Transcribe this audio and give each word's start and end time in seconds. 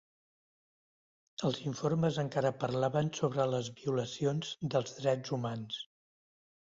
Els 1.49 1.59
informes 1.71 2.17
encara 2.25 2.51
parlaven 2.63 3.11
sobre 3.21 3.45
les 3.55 3.69
violacions 3.83 4.55
dels 4.75 4.97
drets 5.03 5.35
humans. 5.39 5.83